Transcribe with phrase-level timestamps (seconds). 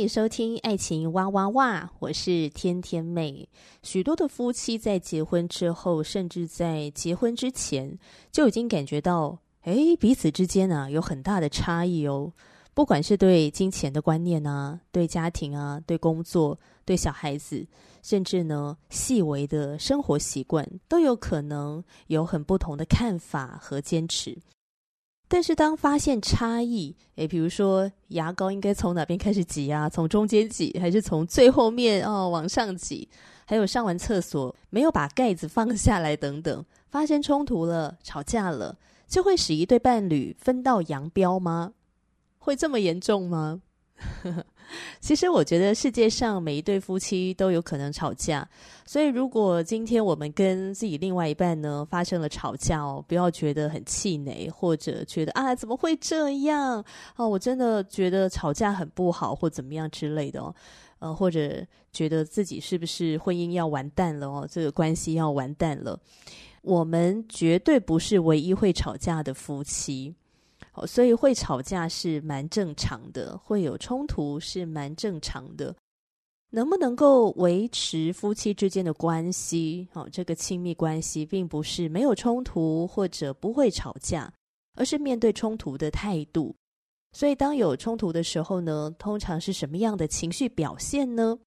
[0.00, 3.46] 你收听《爱情哇哇哇》，我是天天妹。
[3.82, 7.98] 许多的夫妻在结婚之后，甚至在结婚之前，
[8.32, 12.32] 就已经感觉到，哎，彼此之间啊有很大的差异哦。
[12.72, 17.66] 不管是对金钱的观念啊，对家庭啊，对工作，对小孩子，
[18.02, 24.38] 甚至呢细微的生活习惯，都有可能有很不同的看法和坚持。
[25.32, 29.88] 但是当发现差异，诶，比如说牙膏应该从哪边开始挤啊？
[29.88, 33.08] 从中间挤，还是从最后面哦往上挤？
[33.46, 41.74] 还有上完厕所没有把盖子放下来等等，发生冲突了，吵架了，就会使一对伴侣分道扬镳吗？
[42.40, 43.62] 会这么严重吗？
[45.00, 48.48] 其实我觉得世界上每一对夫妻都有可能吵架，
[48.84, 56.84] 所以如果今天我们跟自己另外一半呢发生了吵架哦，不要觉得很气馁，或者觉得啊怎么会这样？
[57.16, 60.54] 哦，我真的觉得吵架很不好或怎么样之类的哦，
[60.98, 65.98] 呃，或者觉得自己是不是婚姻要完蛋了哦，这个关系要完蛋了，
[66.62, 70.14] 我们绝对不是唯一会吵架的夫妻。
[70.86, 75.74] 所以会吵架是蛮正常的，会有冲突是蛮正常的。
[76.52, 79.86] 能不能够维持夫妻之间的关系？
[79.92, 84.32] 哦，这个亲密关系并不是没有冲突或者不会吵架，
[84.74, 86.54] 而是面对冲突的态度。
[87.12, 91.38] 所以当有冲突的时候呢，通常是什么样的情绪表现呢？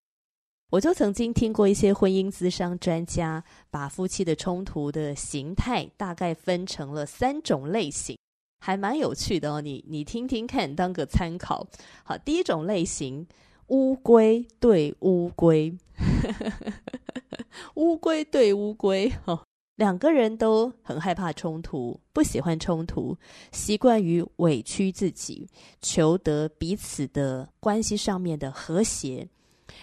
[0.69, 8.17] 我就曾经听过一些婚姻咨商专家把夫妻的冲突的形态大概分成了三种类型。
[8.65, 11.67] 还蛮有趣的哦，你你听听看，当个参考。
[12.05, 13.27] 好，第一种类型，
[13.67, 15.77] 乌龟对乌龟，
[17.75, 19.37] 乌龟对乌龟，哦，
[19.75, 23.17] 两个人都很害怕冲突，不喜欢冲突，
[23.51, 25.45] 习惯于委屈自己，
[25.81, 29.27] 求得彼此的关系上面的和谐，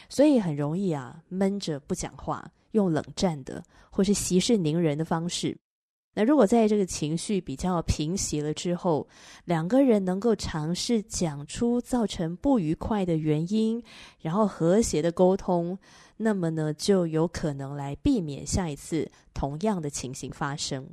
[0.08, 5.54] 所以很容易啊闷着不讲话，用冷战的或是息事宁人的方式。
[6.14, 9.06] 那如果在这个情绪比较平息了之后，
[9.44, 13.82] 两个人能够尝试讲出造成不愉快的原因，
[14.20, 15.78] 然后和谐的沟通，
[16.16, 20.88] 那么呢，就有可能来避免下一次同样的情形发生。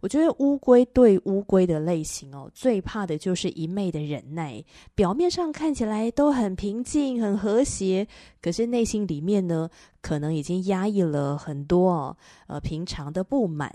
[0.00, 8.06] 我觉得乌龟对乌龟的类型哦，最怕的就是一昧的忍耐，表面上看起来都很平静、很和谐，
[8.40, 9.68] 可是内心里面呢，
[10.00, 12.16] 可能已经压抑了很多哦，
[12.46, 13.70] 呃，平常的不满，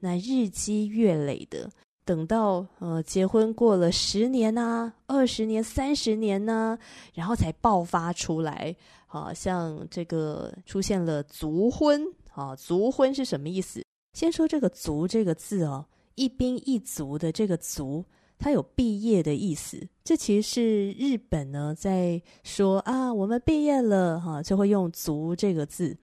[0.00, 1.70] 那日积月累的，
[2.04, 6.78] 等到呃结婚过了十年呐、二十年、三十年呢，
[7.14, 8.76] 然后才爆发出来，
[9.06, 13.82] 好像这个出现了族婚啊，族婚是什么意思？
[14.12, 18.04] 先说这个“族”这个字哦，一兵一卒的这个“卒”，
[18.38, 19.88] 它有毕业的意思。
[20.02, 25.96] 这其实是日本呢在说啊，我们毕业了哈，就会用“卒”这个字。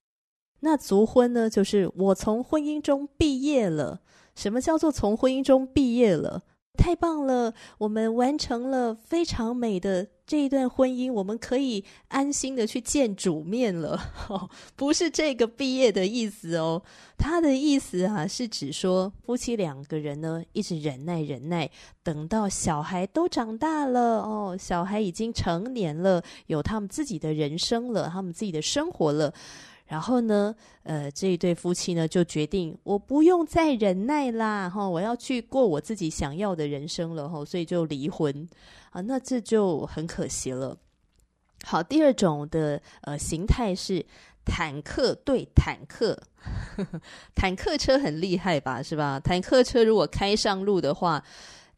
[0.60, 4.00] 那卒婚呢，就是我从婚姻中毕业了。
[4.34, 6.44] 什么叫做从婚姻中毕业了？
[6.78, 14.00] 太棒了，我们完成了非常美的这一段婚姻，我们可以安心的去见主面了。
[14.30, 16.80] 哦，不是这个毕业的意思哦，
[17.18, 21.68] 他的意思啊是指说夫妻两个人呢一直忍耐忍耐，
[22.02, 29.34] 等到小孩都长大了哦，小孩已经成年了，有他们自己的人生了，他们自己的生活了。
[29.88, 30.54] 然后呢，
[30.84, 38.48] 呃，这一对夫妻呢就决定，我不用再忍耐啦，哈，我要去过我自己想要的人生了，哈，所以就离婚
[38.90, 40.76] 啊，那这就很可惜了。
[41.64, 44.04] 好，第二种的呃形态是
[44.44, 46.16] 坦克对坦克，
[47.34, 49.18] 坦克车很厉害吧，是吧？
[49.18, 51.24] 坦克车如果开上路的话。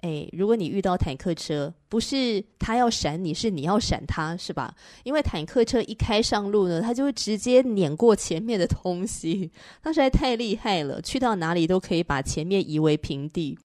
[0.01, 4.75] 哎，如果你遇到坦克车，不是他要闪你，是你要闪他，是吧？
[5.05, 9.51] 因为坦克车一开上路呢，他就会直接碾过前面的东西，
[9.83, 13.59] 他实在太厉害了，去到哪里都可以把前面夷为平地。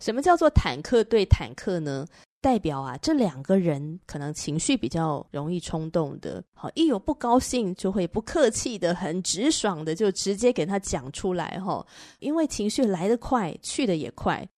[0.00, 2.06] 什么叫做坦克对坦克呢？
[2.42, 11.84] 代表啊，这两个人可能情绪比较容易冲动的，好，一有不高兴就会不客气的、很直爽的就直接给他讲出来哈，
[12.20, 14.48] 因为情绪来得快，去得也快。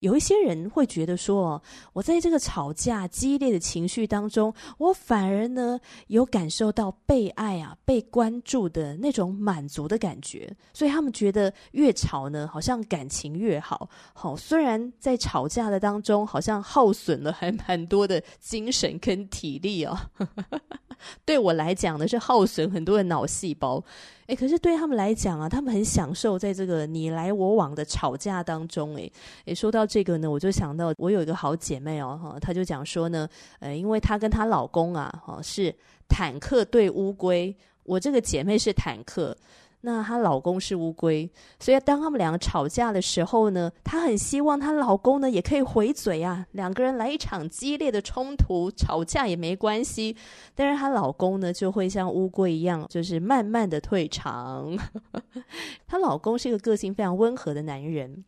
[0.00, 1.62] 有一些人会觉得说，
[1.94, 13.88] 我在这个吵架激烈的情绪当中，我反而呢有感受到被爱啊、被关注的那种满足的感觉，所以他们觉得越吵呢，好像感情越好。
[14.12, 19.98] 好，虽然在吵架的当中，好像耗损了还蛮多的精神跟体力哦。
[21.24, 23.82] 对我来讲呢，是耗损很多的脑细胞。
[24.26, 28.94] 诶，可是对他们来讲啊，他们很享受在这个你来我往的吵架当中。
[28.96, 29.12] 诶，
[29.44, 33.28] 诶，说到这个呢，我就想到我有一个好姐妹哦，哈，她就讲说呢，
[33.60, 35.74] 呃，因为她跟她老公啊，哈，是
[36.08, 39.36] 坦克对乌龟，我这个姐妹是坦克。
[39.86, 41.30] 那她老公是乌龟，
[41.60, 50.16] 所以当他们两个吵架的时候呢，她很希望她老公呢也可以回嘴啊，两个人来一场激烈的冲突，吵架也没关系。
[50.56, 54.76] 但是她老公呢就会像乌龟一样，就是慢慢的退场。
[55.86, 58.24] 她老公是一个个性非常温和的男人。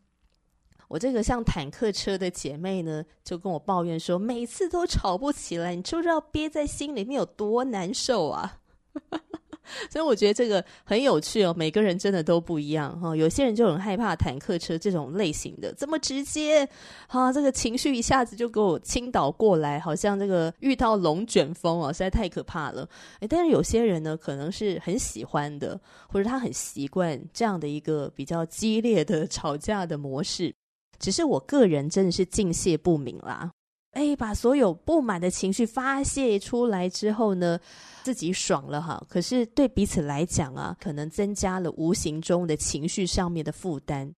[0.87, 8.59] 我这个像坦克车的姐妹呢，就跟我抱怨说，每次都吵不起来，你知不知道憋在心里面有多难受啊？
[9.89, 13.15] 所以我觉得这个很有趣哦，每个人真的都不一样哈。
[13.15, 16.67] 有些人就很害怕坦克车这种类型的，这么直接，
[17.07, 22.87] 哈，这个情绪一下子就给我倾倒过来，好像这个遇到龙卷风哦，实在太可怕了。
[23.19, 30.53] 诶，但是有些人呢，可能是很喜欢的，或者他很习惯这样的一个比较激烈的 吵架的模式。
[30.99, 33.51] 只是我个人真的是敬谢不敏啦。
[33.99, 37.59] 哎，把所有不满的情绪发泄出来之后呢，
[38.01, 39.05] 自己爽了哈。
[39.09, 44.09] 可是对彼此来讲啊，可能增加了无形中的情绪上面的负担。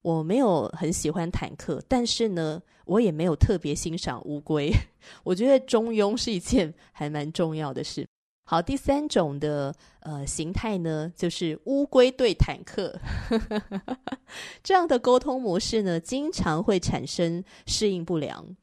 [0.00, 4.72] 我没有很喜欢坦克，但是呢，我也没有特别欣赏乌龟。
[5.24, 8.08] 我觉得中庸是一件还蛮重要的事。
[8.46, 12.98] 好，第三种的呃形态呢，就是乌龟对坦克
[14.64, 18.56] 这样的沟通模式呢，经常会产生适应不良。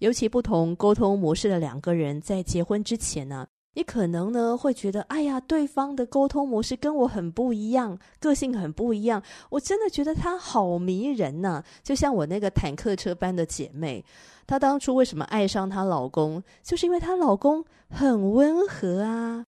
[0.00, 11.62] 尤其不同沟通模式的两个人在结婚之前呢，你可能呢会觉得，哎呀，对方的沟通模式跟我很不一样，个性很不一样，我真的觉得他好迷人呐。
[11.82, 14.04] 就像我那个坦克车般的姐妹，
[14.46, 19.44] 她当初为什么爱上她老公，就是因为她老公很温和啊。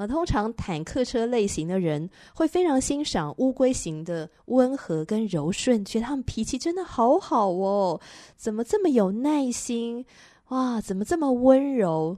[0.00, 8.00] 啊，通常坦克车类型的人会非常欣赏乌龟型的温和跟柔顺，觉得他们脾气真的好好哦，
[8.34, 10.06] 怎么这么有耐心？
[10.48, 12.16] 哇，怎么这么温柔？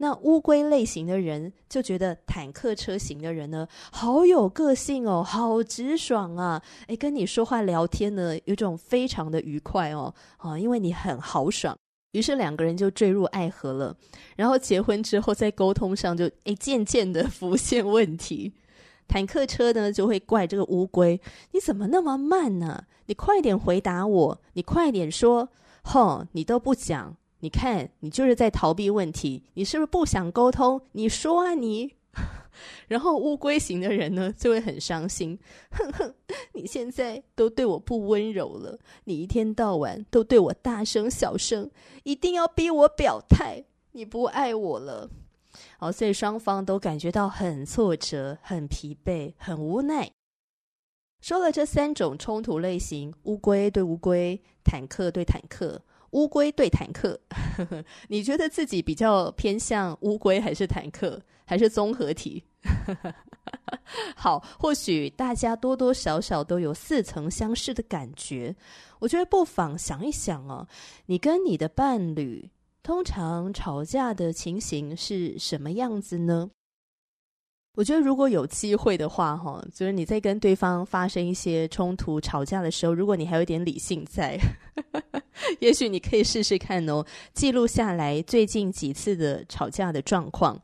[0.00, 6.62] 那乌龟类型的人就觉得坦克车型的人呢，好有个性哦，好直爽啊！
[6.88, 11.74] 诶，跟你说话聊天呢，有种非常的愉快哦，啊，因为你很豪爽。
[12.12, 13.96] 于是两个人就坠入爱河了，
[14.36, 18.52] 然后结婚之后在沟通上就诶渐渐的浮现问题。
[19.06, 21.20] 坦克车呢就会怪这个乌龟
[21.52, 22.84] ：“你怎么那么慢呢？
[23.06, 25.48] 你快点回答我，你快点说，
[25.82, 30.80] 哼，你都不讲，你看你就是在逃避问题，你是不是不想沟通？
[30.92, 31.94] 你说啊你。”
[32.88, 35.38] 然后乌龟型的人呢，就会很伤心，
[35.70, 36.14] 哼哼，
[36.54, 41.70] 你现在都对我不温柔了，你一天到晚都对我大声小声，
[42.02, 43.62] 一定要逼我表态，
[43.92, 45.08] 你不爱我了。
[45.78, 50.10] 好，所以双方都感觉到很挫折、很疲惫、很无奈。
[51.20, 55.82] 说了这三种冲突类型：乌龟对乌龟，坦克对坦克。
[56.12, 62.44] 乌龟对坦克，呵呵，你觉得自己比较偏向乌龟还是坦克，还是综合体？
[64.14, 68.54] 好，或许大家多多少少都有似曾相识的感觉。
[68.98, 70.68] 我觉得不妨想一想哦，
[71.06, 72.50] 你跟你的伴侣
[72.82, 76.50] 通常吵架的情形是什么样子呢？
[77.76, 84.36] 我觉得如果有机会的话，哈，就是你在跟对方发生一些冲突、吵架的时候，如果你还有点理性在，
[85.60, 90.60] 也许你可以试试看哦，记录下来最近几次的吵架的状况。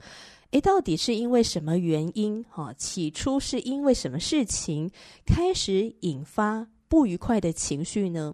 [0.54, 2.44] 诶，到底是因为什么原因？
[2.48, 4.88] 哈，起初是因为什么事情
[5.26, 8.32] 开始引发不愉快的情绪呢？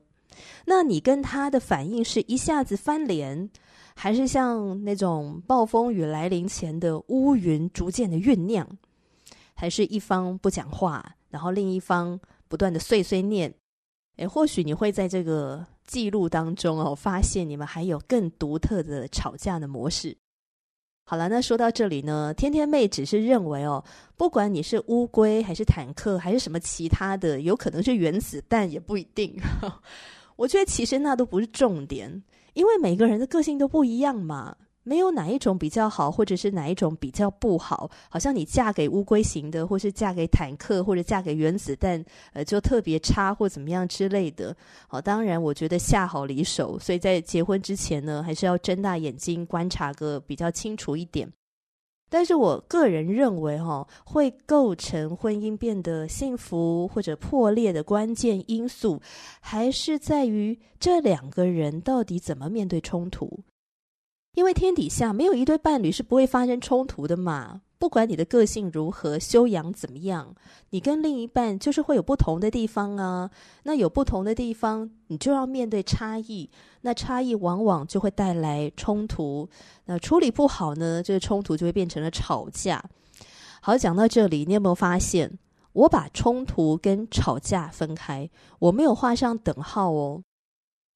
[0.67, 3.49] 那你跟他的反应是一下子翻脸？
[3.95, 8.69] 还是像那种暴风雨来临前的乌云逐渐的酝酿，
[9.55, 13.55] 还是一方不讲话，然后另一方不断的碎碎念。
[14.17, 20.15] 诶，或许你会在这个记录当中哦，发现你们还有更独特的吵架的模式。
[21.11, 23.83] 好了，那说到这里呢，天天妹只是认为哦，
[24.17, 29.35] 不管你是乌龟还是坦克，还是什么其他的，有可能是原子弹也不一定。
[30.37, 32.23] 我觉得其实那都不是重点。
[32.53, 34.57] 因为每个人的个性都不一样嘛。
[34.83, 37.91] 没有哪一种比较好，或者是哪一种比较不好。
[38.09, 44.57] 好像你嫁给乌龟型的，或是嫁给坦克，或者嫁给原子弹，呃，就特别差或怎么样之类的。
[44.89, 51.31] 好，当然，我觉得下好离手，所以在结婚之前呢，还是要睁大眼睛观察个比较清楚一点。
[52.13, 59.01] 但是我个人认为，哈，会构成婚姻变得幸福或者破裂的关键因素，
[59.41, 63.39] 还是在于这两个人到底怎么面对冲突。
[64.35, 70.35] 因为天底下没有一对伴侣是不会发生冲突的嘛，不管你的个性如何，修养怎么样，
[70.71, 73.29] 你跟另一半就是会有不同的地方啊。
[73.65, 76.49] 那有不同的地方，你就要面对差异，
[76.83, 79.49] 那差异往往就会带来冲突。
[79.87, 82.83] 那处理不好呢，这个冲突就会变成了吵架。
[83.61, 85.39] 好，讲到这里，你有没有发现，
[85.73, 90.23] 我把冲突跟吵架分开，我没有画上等号哦。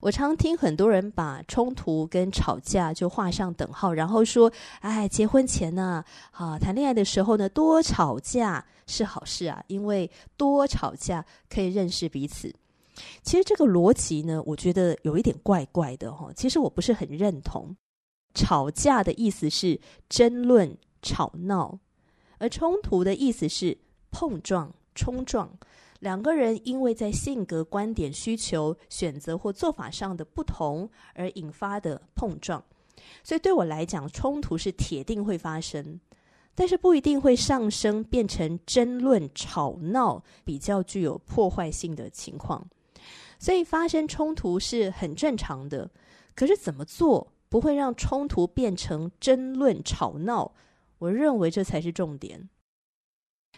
[0.05, 12.55] 我常听很多人把冲突跟吵架就画上等号，然后说：“哎，结婚前呢，啊，谈恋爱的时候呢，多吵架是好事啊，因为多吵架可以认识彼此。”
[13.25, 16.31] 其实这个逻辑呢，我觉得有一点怪怪的哈。
[16.37, 17.75] 其实我不是很认同。
[18.35, 19.81] 吵架的意思是
[20.11, 21.79] 争论、吵闹，
[22.37, 23.79] 而冲突的意思是
[24.11, 25.49] 碰撞、冲撞。
[26.05, 32.63] 两个人因为在性格、观点、需求、选择或做法上的不同而引发的碰撞，
[33.23, 35.99] 所以对我来讲，冲突是铁定会发生，
[36.55, 42.69] 但是不一定会上升变成争论、吵闹，比较具有破坏性的情况。
[43.39, 45.91] 所以发生冲突是很正常的，
[46.35, 50.53] 可是怎么做不会让冲突变成争论、吵闹？
[50.99, 52.47] 我认为这才是重点。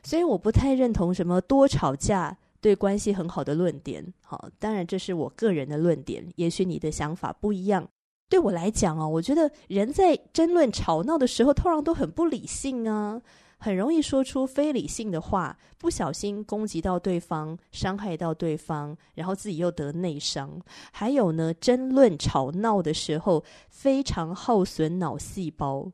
[0.07, 4.15] 所以我不太认同什么多吵架对关系很好的论点。
[4.23, 7.85] 好，当然这是我个人的论点，也许你的想法不一样。
[8.29, 13.21] 对我来讲啊，我觉得人在争论吵闹的时候，通常都很不理性啊，
[13.59, 20.61] 很容易说出非理性的话，不小心攻击到对方，伤害到对方，然后自己又得内伤。
[20.93, 25.91] 还有呢，争论吵闹的时候，非常耗损脑细胞。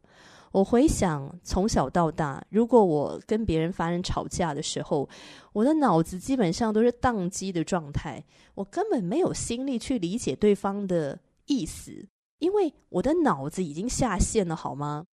[0.52, 5.08] 我回想从小到大，如果我跟别人发生吵架的时候，
[5.54, 8.22] 我的脑子基本上都是宕机的状态，
[8.54, 12.06] 我根本没有心力去理解对方的意思，
[12.38, 15.06] 因为我的脑子已经下线了，好吗？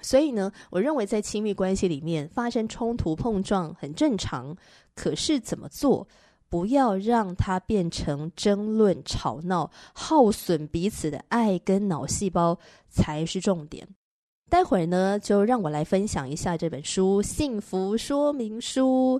[0.00, 4.56] 所以呢，我认为在亲密关系里面发生冲突碰撞很正常，
[4.94, 6.08] 可是怎么做，
[6.48, 13.86] 不要让它变成争论吵闹，耗损彼此的爱跟脑细胞才是重点。
[14.52, 19.18] 待会儿呢，就让我来分享一下这本书《幸福说明书》。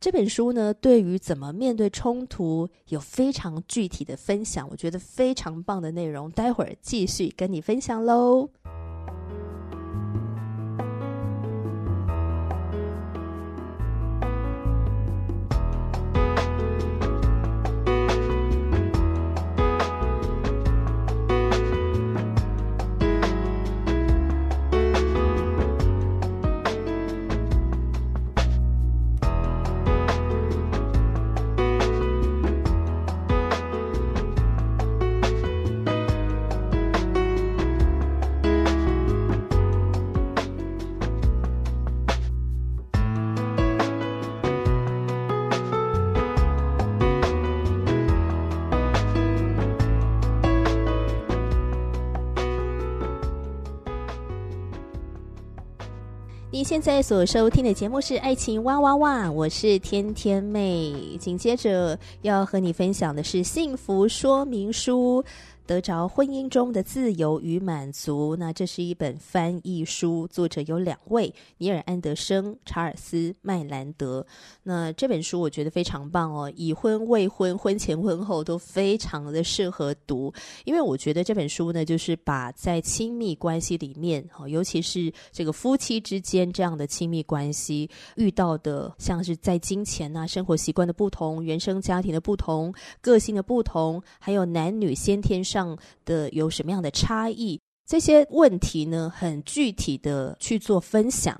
[0.00, 6.28] 这本书呢，对于怎么面对冲突有非常具体的分享，我觉得非常棒的内容。
[6.32, 8.48] 待会儿继续跟你分享喽。
[56.72, 61.18] 现在所收听的节目是《爱情哇哇哇》，我是天天妹。
[61.20, 65.22] 紧接着要和你分享的是《幸福说明书》。
[65.66, 68.36] 得着婚姻中的自由与满足。
[68.36, 74.26] 那这是一本翻译书，作者有两位：尼尔·安德生、查尔斯·麦兰德。
[74.62, 80.32] 那这本书我觉得非常棒哦，已婚、未婚、婚前、婚后都非常的适合读。
[80.64, 97.60] 因为我觉得这本书呢，就是把在亲密关系里面，哦尤其是这个夫妻之间这样的亲密关系遇到的，像是在金钱啊、生活习惯的不同、原生家庭的不同、个性的不同，还有男女先天上的有什么样的差异？
[97.84, 101.38] 这些问题呢，很具体的去做分享，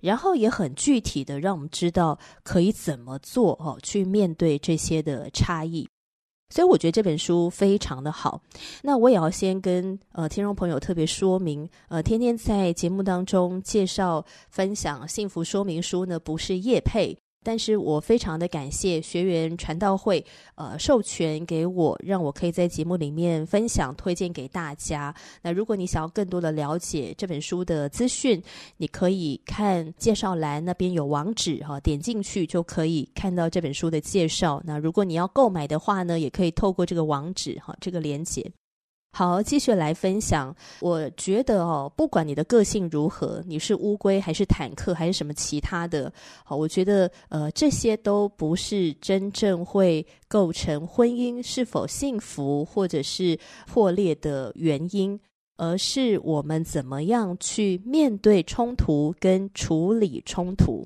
[0.00, 5.86] 然后也很具体的让我们知道可以怎么做哦，去面对这些的差异。
[6.50, 8.40] 所以我觉得这本书非常的好。
[8.82, 17.16] 那我也要先跟呃听众朋友特别说明，呃，天天在节目当中介绍分享幸福说明书呢，不是叶配。
[17.44, 20.24] 但是我非常的感谢学员传道会，
[20.54, 25.14] 呃，授权给我，让我可以在节目里面分享、推荐给大家。
[25.42, 28.42] 那如果你想要更多的了解这本书的资讯，
[28.78, 34.62] 你可以看介绍栏那边有网址哈，点进去就可以看到这本书的介绍。
[34.64, 38.50] 那如果你要购买的话呢，也可以透过这个网址哈，这个连接。
[39.16, 40.52] 好，继续来分享。
[40.80, 46.12] 我觉得哦，不管你的个性如何，你是乌龟还是坦克还是什么其他的，
[46.44, 55.16] 好，我觉得呃，这些都不是真正会构成婚姻是否幸福或者是破裂的原因，
[55.58, 60.84] 而是我们怎么样去面对冲突跟处理冲突。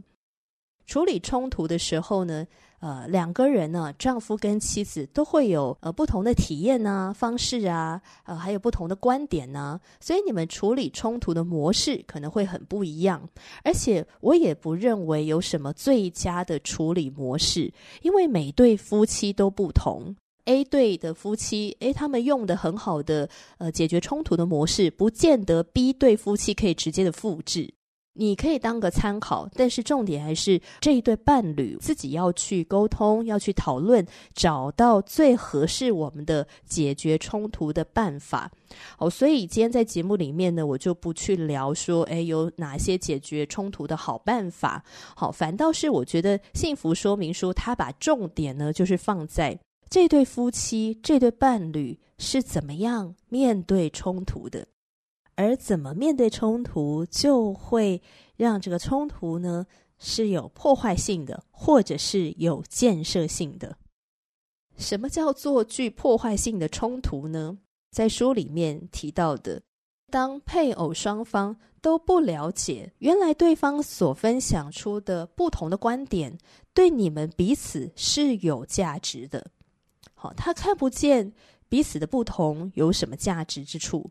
[0.84, 2.46] 处理冲突的时候呢，
[2.80, 13.28] 呃，两个人呢，丈夫跟妻子都会有呃不同的体验啊、方式啊，呃，还有不同的观点呢、所以你们处理冲突的模式可能会很不一样。
[13.64, 20.14] 而且我也不认为有什么最佳的处理模式，因为每对夫妻都不同。
[20.44, 27.74] A 对的夫妻，诶，他们用的很好的呃解决冲突的模式，不见得 B 对夫妻可以直接的复制。
[28.18, 38.50] 你可以当个参考，但是重点还是这一对伴侣自己要去沟通，要去讨论，找到最合适我们的解决冲突的办法。
[38.98, 44.82] 哦，所以今天在节目里面呢，我就不去聊说，诶，有哪些解决冲突的好办法。
[45.14, 49.56] 好，反倒是我觉得幸福说明书，它把重点呢，就是放在
[49.88, 54.66] 这对夫妻、这对伴侣是怎么样面对冲突的。
[55.38, 58.02] 而怎么面对冲突，就会
[58.34, 59.64] 让这个冲突呢，
[59.96, 63.76] 是有破坏性的，或者是有建设性的。
[64.76, 67.56] 什么叫做具破坏性的冲突呢？
[67.92, 69.62] 在书里面提到的，
[70.10, 76.36] 当配偶双方都不了解原来对方所分享出的不同的观点，
[76.74, 79.52] 对你们彼此是有价值的。
[80.14, 81.32] 好，他看不见
[81.68, 84.10] 彼此的不同有什么价值之处。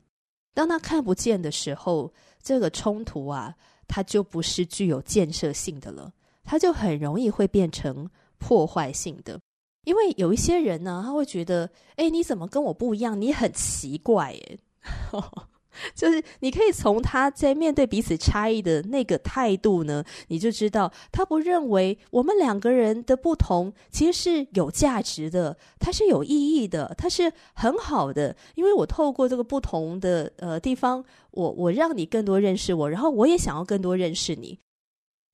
[0.57, 2.11] 当他看不见的时候，
[2.41, 3.53] 这个冲突啊，
[3.87, 6.11] 它就不是具有建设性的了，
[6.43, 8.09] 它就很容易会变成
[8.39, 9.39] 破坏性的。
[9.83, 13.21] 因为有一些人呢，他会觉得，哎，你怎么跟我不一样？
[13.21, 14.59] 你很奇怪，耶。
[15.93, 28.35] 就是你可以从他在面对彼此差异的那个态度呢，你就知道他不认为我们两个人的不同其实是有价值的，它是有意义的，它是很好的。
[28.55, 34.59] 因为我透过这个不同的呃地方，我我让你更多认识我，然后我也想要更多认识你。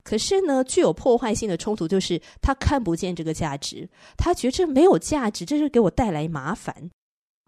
[0.04, 6.90] 可是呢，具有破坏性的冲突就是他看不见这个价值，他觉得这没有价值，这是给我带来麻烦。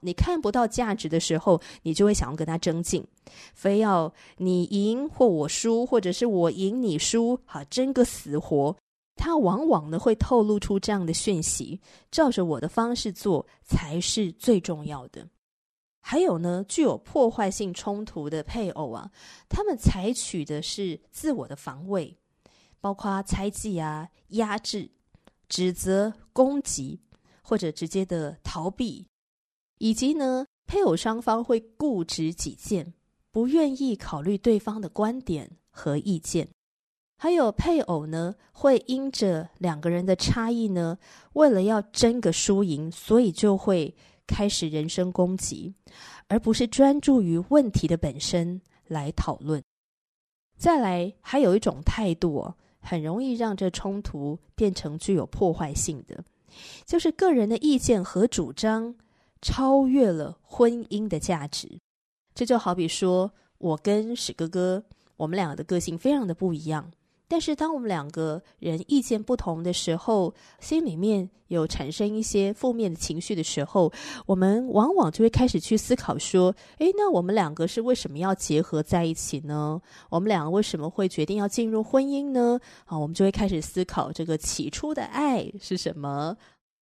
[0.06, 3.06] 你看不到价值的时候，你就会想要跟他争竞，
[3.54, 8.76] 非要你赢或我输，或者是我赢你输，好争个死活。
[9.16, 11.80] 他往往呢会透露出这样的讯息：
[12.12, 15.28] 照着我的方式做才是最重要的。
[16.02, 19.10] 还有呢，具有破坏性冲突的配偶啊，
[19.50, 22.16] 他们采取的是自我的防卫，
[22.80, 24.92] 包括猜忌啊、压制、
[25.50, 27.00] 指责、攻击，
[27.42, 29.08] 或者直接的逃避。
[29.78, 32.94] 以及呢，配偶双方会固执己见，
[33.32, 36.48] 不愿意考虑对方的观点和意见。
[37.18, 40.98] 还有配偶呢，会因着两个人的差异呢，
[41.34, 43.96] 为了要争个输赢，所以就会
[44.28, 45.74] 开始人身攻击，
[46.28, 49.64] 而不是专注于问题的本身来讨论。
[50.58, 56.24] 再来，还有一种态度哦，很容易让这冲突变成具有破坏性的，
[56.86, 58.96] 就是个人的意见和主张。
[59.46, 61.80] 超越了婚姻的价值，
[62.34, 64.84] 这就好比说，我跟史哥哥，
[65.18, 66.92] 我们两个的个性非常的不一样。
[67.28, 73.92] 但是，当我们两个人意见不同的时候，心里面有产生一些负面的情绪的时候，
[74.26, 79.80] 我们往往就会开始去思考说：诶，那我们两个是为什么要结合在一起呢？
[80.10, 82.60] 我们两个为什么会决定要进入婚姻呢？
[82.86, 86.36] 啊，我们就会开始思考这个起初的爱是什么。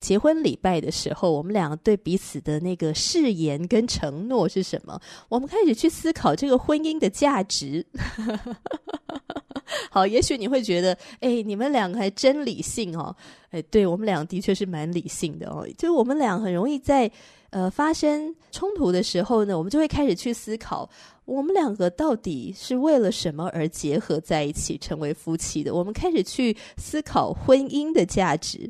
[0.02, 5.00] 结婚礼拜的时候，我们两个对彼此的那个誓言跟承诺是什么？
[5.28, 7.86] 我们开始去思考这个婚姻的价值。
[9.90, 13.14] 好，也许你会觉得，哎，你们两个还真理性哦。
[13.50, 15.66] 哎，对，我们俩的确是蛮理性的哦。
[15.78, 17.10] 就我们俩很容易在
[17.50, 20.90] 呃发生冲突的时候呢，我们就会开始去思考，
[21.24, 25.72] 我们两个到底是为了什么而结合在一起，成为夫妻的？
[25.72, 28.68] 我们开始去思考婚姻的价值。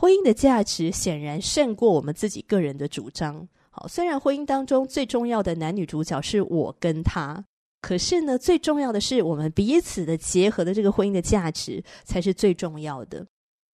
[0.00, 3.48] 婚姻的价值显然胜过我们自己个人的主张。
[3.68, 7.44] 好，虽然婚姻当中最重要的男女主角是我跟他，
[7.82, 13.26] 可是呢，最重要的是我们彼此的结合的这个婚姻的价值才是最重要的。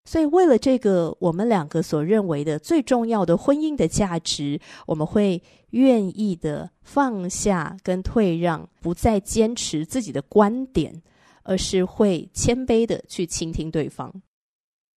[0.07, 11.03] 所以，为了这个我们两个所认为的最重要的婚姻的价值，我们会愿意的放下跟退让，不再坚持自己的观点，
[11.43, 14.11] 而是会谦卑的去倾听对方。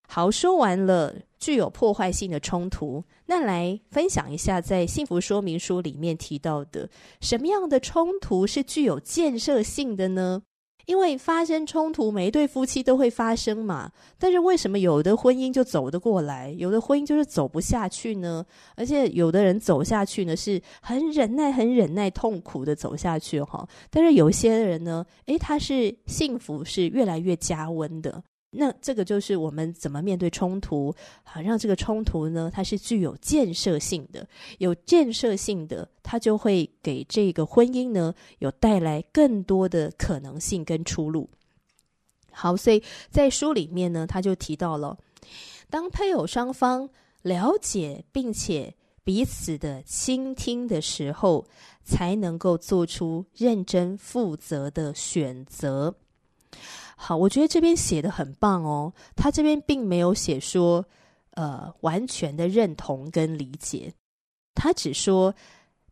[0.08, 6.90] 好，说完了具有破坏性的冲突，那来分享一下在幸福说明书里面提到的
[7.22, 10.42] 什么样的冲突是具有建设性的呢？
[10.86, 13.92] 因为发生冲突，每一对夫妻都会发生嘛。
[14.18, 18.46] 但是为什么有的婚姻就走得过来，有的婚姻就是走不下去呢？
[18.78, 23.68] 而且有的人走下去呢，是很忍耐、很忍耐、痛苦的走下去哈。
[23.90, 28.24] 但是有些人呢，诶，他是幸福，是越来越加温的。
[28.50, 34.28] 那这个就是我们怎么面对冲突，好让这个冲突呢，它是具有建设性的，
[34.60, 41.30] 有建设性的，它就会给这个婚姻呢，有带来更多的可能性跟出路。
[42.32, 44.98] 好，所以在书里面呢，他就提到了，
[45.70, 46.90] 当配偶双方
[47.24, 51.46] 了解并且彼此的倾听的时候，
[51.84, 55.96] 才能够做出认真负责的选择。
[57.00, 58.92] 好，我觉得这边写的很棒哦。
[59.16, 60.84] 他这边并没有写说，
[61.36, 63.94] 呃，完全的认同跟理解，
[64.56, 65.36] 他只说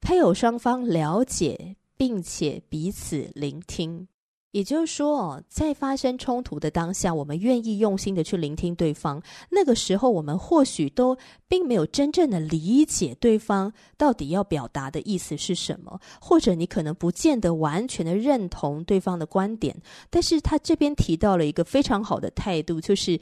[0.01, 4.07] 配偶双方了解并且彼此聆听。
[4.55, 9.21] 也就是说，在发生冲突的当下，我们愿意用心的去聆听对方。
[9.49, 19.75] 那个时候，我们或许都并没有真正的理解对方到底要表达的意思是什么，或者你可能不见得完全的认同对方的观点。
[20.09, 23.19] 但是他这边提到了一个非常好的态度，就是。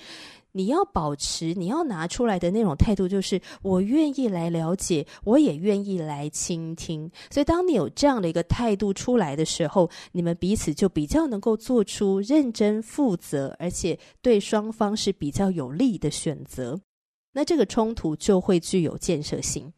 [0.53, 7.09] 你要保持，你要拿出来的那种态度，就是我愿意来了解，我也愿意来倾听。
[7.29, 16.79] 所以，当你有这样的一个态度出来的时候，你们彼此就比较能够做出认真负责，而且对双方是比较有利的选择。
[17.33, 19.73] 那这个冲突就会具有建设性。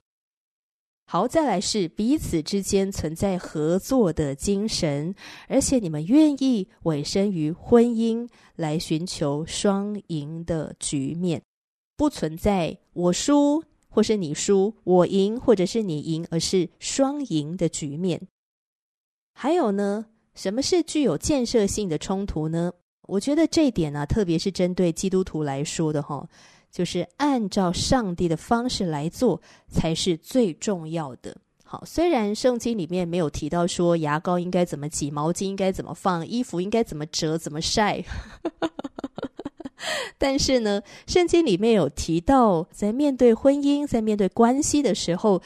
[1.07, 5.13] 好，再来是彼此之间存在合作的精神，
[5.47, 11.41] 而且你们愿意委身于婚姻来寻求双赢的局面，
[11.95, 18.19] 不存在我输或是你输，我赢或者是你赢，而是双赢的局面。
[19.33, 22.73] 还有呢，什么是具有建设性的冲突呢？
[23.07, 26.27] 我觉得这一点呢、啊，特别是针对基督徒来说的哈。
[26.75, 31.33] 就是按照上帝的方式来做才是最重要的。
[31.63, 38.03] 好，虽然圣经里面没有提到说牙膏应该怎么挤，毛巾应该怎么放，衣服应该怎么折、怎么晒，
[40.19, 45.41] 但是呢，圣经里面有提到，在面对婚姻、在面对关系的时候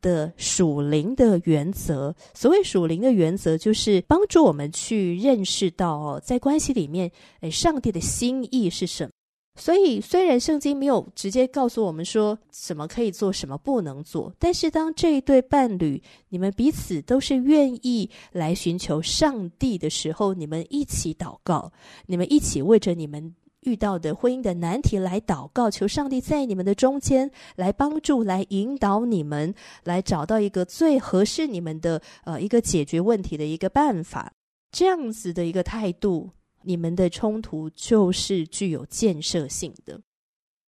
[0.00, 2.12] 的属灵的原则。
[2.34, 7.08] 所谓属灵的原则，就是帮助我们去认识到哦，在关系里面，
[7.42, 9.12] 诶，上帝的心意是什么。
[9.54, 21.70] 所以，虽然圣经没有直接告诉我们说什么可以做，什么不能做，但是当这一对伴侣，你们彼此都是愿意来寻求上帝的时候，你们一起祷告，
[22.06, 34.32] 你们一起为着你们遇到的婚姻的难题来祷告，求上帝在你们的中间来帮助、来引导你们，来找到一个最合适你们的呃一个解决问题的一个办法，
[34.70, 36.30] 这样子的一个态度。
[36.64, 40.00] 你们的冲突就是具有建设性的，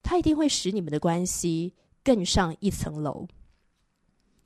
[0.02, 3.28] 它一定会使你们的关系更上一层楼。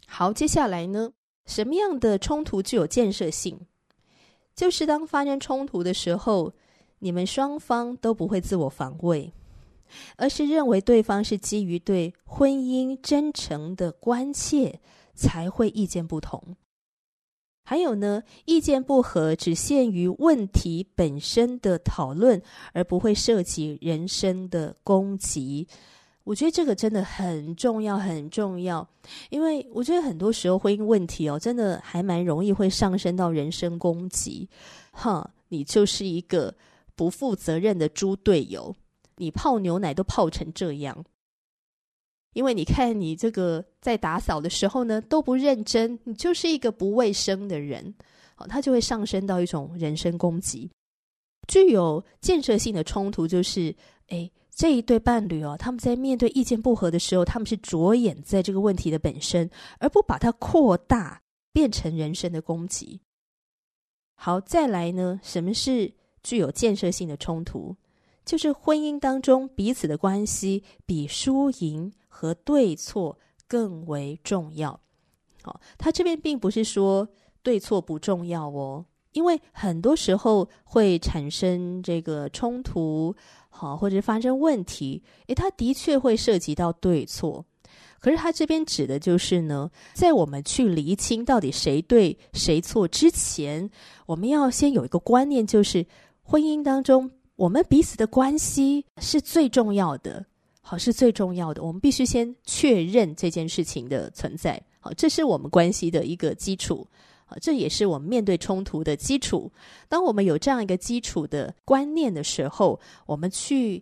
[0.06, 1.12] 好，接下来呢，
[1.46, 3.60] 什么样的冲突具有建设性？
[4.56, 6.54] 就是当发生冲突的时候，
[7.00, 9.32] 你们双方都不会自我防卫，
[10.16, 14.80] 而是认为对方是基于对婚姻真诚的关切，
[15.14, 16.56] 才会意见不同。
[17.70, 25.68] 还有呢，意见不合只限于问题本身的讨论，而不会涉及人身的攻击。
[26.24, 28.88] 我觉得这个真的很重要，很重要。
[29.30, 34.48] 因为我觉得很多时候婚姻问题哦，真的还蛮容易会上升到人身攻击。
[34.92, 36.56] 哈，你就是一个
[36.96, 38.74] 不负责任的猪队友，
[39.18, 41.04] 你泡牛奶都泡成这样。
[42.38, 47.96] 因为你看，你这个在打扫的时候呢，都不认真，你就是一个不卫生的人，
[48.36, 50.70] 好，他就会上升到一种人身攻击。
[51.48, 53.76] 具有建设性的冲突就是，
[54.10, 61.20] 诶，这一对伴侣哦，他们在面对意见不合的时候，他们是着眼在这个问题的本身，而不把它扩大
[61.52, 63.02] 变成人身的攻击。
[64.14, 67.76] 好，再来呢，什么是具有建设性的冲突？
[68.24, 73.16] 就是婚姻当中彼此的关系比输赢和对错
[73.48, 74.80] 更为重要。
[75.44, 77.08] 好，他这边并不是说
[77.44, 83.16] 对错不重要哦，因为很多时候会产生这个冲突，
[83.50, 87.46] 好，或者发生问题，诶，他的确会涉及到对错。
[88.00, 93.70] 可是他这边指的就是呢，在我们去厘清到底谁对谁错之前，
[94.08, 95.86] 我们要先有一个观念，就是
[96.24, 100.26] 婚姻当中我们彼此的关系是最重要的，
[100.70, 101.64] 好，是最重要的。
[101.64, 106.86] 我们必须先确认这件事情的存在，好，这是我们关系的一个基础，
[107.26, 109.50] 好，这也是我们面对冲突的基础。
[109.88, 113.82] 当我们有这样一个基础的观念的时候，我们去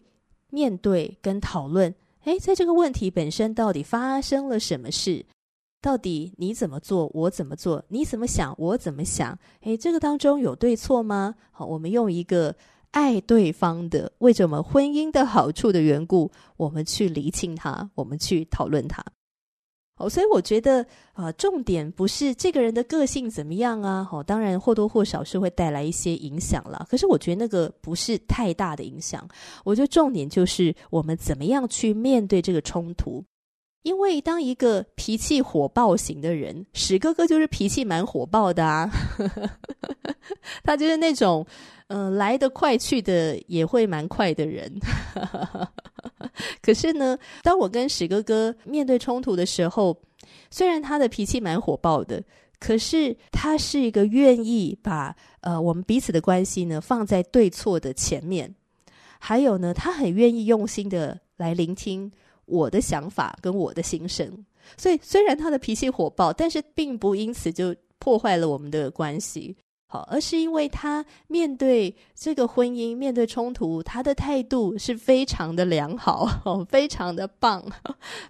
[0.52, 1.92] 面对跟讨论。
[2.26, 5.26] 诶，在这个问题本身到底发生了什么事？
[5.82, 7.84] 到底你怎么做，我怎么做？
[7.88, 9.36] 你怎么想，我怎么想？
[9.62, 11.34] 诶，这个当中有对错吗？
[11.50, 12.56] 好，我们用一个
[12.96, 19.04] 爱对方的，为着我们婚姻的好处的缘故，我们去厘清它，我们去讨论它。
[19.98, 26.86] 哦，所以我觉得啊，重点不是这个人的个性怎么样啊，哦，当然或多或少是会带来一些影响啦。
[26.90, 29.28] 可是我觉得那个不是太大的影响。
[29.66, 33.24] 我觉得重点就是我们怎么样去面对这个冲突。
[33.86, 38.90] 因为当一个脾气火爆型的人，史哥哥就是脾气蛮火爆的啊，
[40.66, 41.46] 他就是那种
[41.88, 44.80] 嗯、来得快去得也会蛮快的人。
[46.64, 49.96] 可是呢，当我跟史哥哥面对冲突的时候，
[50.50, 52.24] 虽然他的脾气蛮火爆的，
[52.60, 58.56] 可是他是一个愿意把呃我们彼此的关系呢放在对错的前面，
[59.20, 62.12] 还有呢，他很愿意用心的来聆听
[62.46, 64.46] 我的想法跟我的心声。
[64.78, 69.56] 所以虽然他的脾气火爆，但是并不因此就破坏了我们的关系。
[69.88, 76.28] 好，而是因为他面对这个婚姻，面对冲突，他的态度是非常的良好，
[76.68, 77.64] 非常的棒，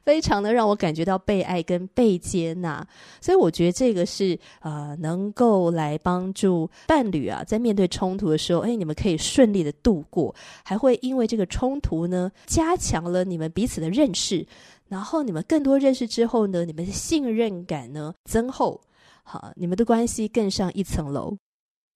[0.04, 2.86] 非常的让我感觉到被爱跟被接纳。
[3.22, 14.46] 所以我觉得这个是呃，能够来帮助伴侣啊，在面对冲突的时候，哎，你们可以顺利的度过，还会因为这个冲突呢，加强了你们彼此的认识，
[14.90, 18.82] 然后你们更多认识之后呢，你们的信任感呢增厚，
[19.24, 21.36] 好，你们的关系更上一层楼。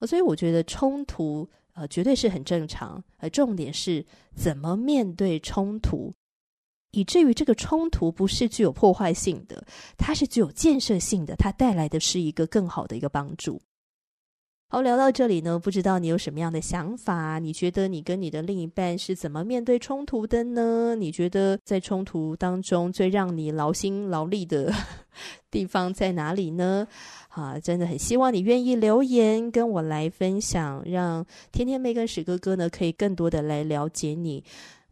[0.07, 6.13] 所以我觉得冲突呃绝对是很正常，而重点是怎么面对冲突，
[6.91, 9.65] 以至于这个冲突不是具有破坏性的，
[9.97, 13.61] 它是具有建设性的，它带来的是一个更好的一个帮助。
[14.71, 17.39] 好，聊到这里呢，不知道你有什么样的想法？
[17.39, 20.93] 你觉得你跟你的另一半是怎么面对冲突的呢？
[20.93, 24.71] 你觉得在冲突当中最让你劳心劳力的
[25.49, 26.87] 地方在哪里呢？
[27.29, 34.43] 啊，真的很希望你愿意留言跟我来分享，让天天妹跟史哥哥呢可以更多的来了解你。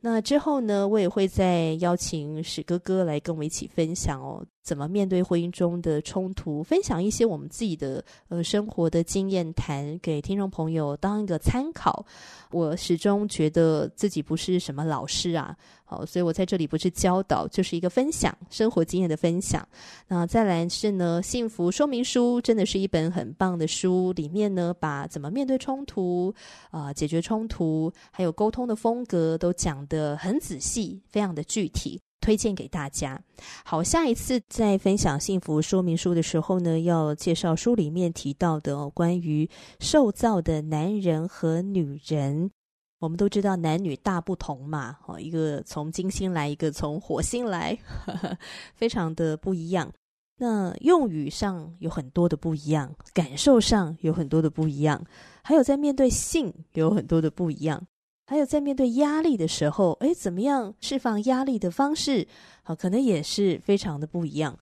[0.02, 12.06] 那之后呢，我也会再邀请史哥哥来跟我一起分享哦，怎么面对婚姻中的冲突，分享一些我们自己的呃生活的经验谈给听众朋友当一个参考。
[12.52, 15.56] 我始终觉得自己不是什么老师啊。
[15.86, 19.66] 好，所以我在这里不是教导，就是一个分享生活经验的分享。
[20.06, 26.34] 那再来是呢，幸福说明书真的是一本很棒的书，里面呢把怎么面对冲突
[26.72, 33.22] 啊、解决冲突，还有沟通的风格都讲得很仔细，非常的具体，推荐给大家。
[33.64, 39.50] 好，下一次在分享幸福说明书的时候呢，要介绍书里面提到的哦，关于
[39.80, 42.52] 受造的男人和女人。
[43.00, 48.38] 我们都知道男女大不同嘛，哦，一个从金星来，一个从火星来，呵呵，
[48.74, 49.94] 非常的不一样。
[50.40, 55.04] 那用语上有很多的不一样，感受上有很多的不一样，
[55.44, 57.86] 还有在面对性有很多的不一样，
[58.28, 62.28] 还有在面对压力的时候，诶，怎么样释放压力的方式，
[62.62, 64.56] 好，可能也是非常的不一样。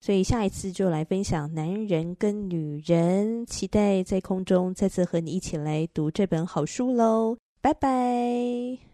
[0.00, 7.38] 所以下一次就来分享男人跟女人，期待在空中再次和你一起来读这本好书喽。
[7.62, 8.93] 拜拜。